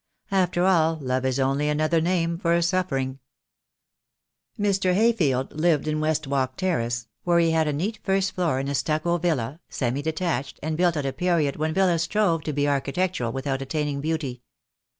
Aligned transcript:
After 0.31 0.65
all 0.65 0.95
love 0.95 1.25
is 1.25 1.39
only 1.39 1.69
another 1.69 2.01
name 2.01 2.39
for 2.39 2.59
suffering. 2.63 3.19
Mr. 4.59 4.95
Hayfield 4.95 5.53
lived 5.53 5.87
in 5.87 5.99
West 5.99 6.25
Walk 6.25 6.57
terrace, 6.57 7.07
where 7.23 7.37
he 7.37 7.51
had 7.51 7.67
a 7.67 7.71
neat 7.71 7.99
first 8.01 8.31
floor 8.31 8.59
in 8.59 8.67
a 8.67 8.73
stucco 8.73 9.19
villa, 9.19 9.59
semi 9.69 10.01
detached, 10.01 10.59
and 10.63 10.75
built 10.75 10.97
at 10.97 11.05
a 11.05 11.13
period 11.13 11.55
when 11.57 11.75
villas 11.75 12.01
strove 12.01 12.41
to 12.45 12.51
be 12.51 12.67
architectural 12.67 13.31
without 13.31 13.61
attaining 13.61 14.01
beauty. 14.01 14.41